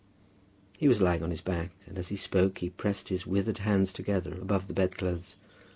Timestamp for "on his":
1.21-1.41